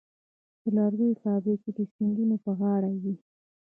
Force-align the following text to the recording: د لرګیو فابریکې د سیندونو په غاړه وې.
د 0.61 0.65
لرګیو 0.77 1.19
فابریکې 1.23 1.71
د 1.77 1.79
سیندونو 1.93 2.35
په 2.43 2.51
غاړه 2.59 2.89
وې. 3.01 3.15